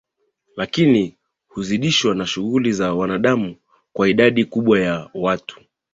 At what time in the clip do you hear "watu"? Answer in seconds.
5.13-5.61